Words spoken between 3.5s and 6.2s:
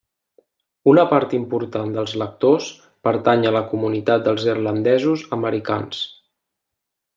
la comunitat dels Irlandesos Americans.